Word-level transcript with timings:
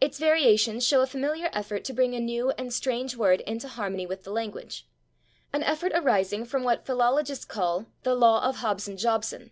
Its 0.00 0.20
variations 0.20 0.86
show 0.86 1.00
a 1.00 1.06
familiar 1.08 1.50
effort 1.52 1.82
to 1.82 1.92
bring 1.92 2.14
a 2.14 2.20
new 2.20 2.50
and 2.50 2.72
strange 2.72 3.16
word 3.16 3.40
into 3.40 3.66
harmony 3.66 4.06
with 4.06 4.22
the 4.22 4.30
language 4.30 4.86
an 5.52 5.64
effort 5.64 5.90
arising 5.96 6.44
from 6.44 6.62
what 6.62 6.86
philologists 6.86 7.44
call 7.44 7.86
the 8.04 8.14
law 8.14 8.40
of 8.48 8.58
Hobson 8.58 8.96
Jobson. 8.96 9.50